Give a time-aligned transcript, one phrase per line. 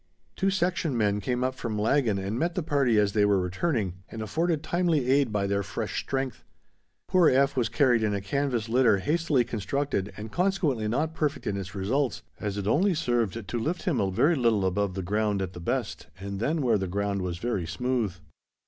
[0.35, 4.01] Two section men came up from Laggan and met the party as they were returning,
[4.09, 6.43] and afforded timely aid by their fresh strength.
[7.07, 7.55] Poor F.
[7.55, 12.23] was carried in a canvas litter hastily constructed and consequently not perfect in its results,
[12.39, 15.59] as it only served to lift him a very little above the ground at the
[15.59, 18.15] best and then where the ground was very smooth.